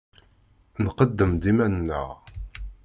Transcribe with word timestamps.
Nqeddem-d 0.83 1.43
iman-nneɣ. 1.51 2.07